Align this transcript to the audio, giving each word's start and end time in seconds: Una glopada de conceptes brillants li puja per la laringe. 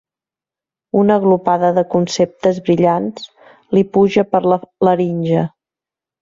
Una 1.01 1.17
glopada 1.25 1.69
de 1.75 1.83
conceptes 1.91 2.61
brillants 2.69 3.29
li 3.77 3.85
puja 3.99 4.25
per 4.33 4.43
la 4.55 4.59
laringe. 4.89 5.45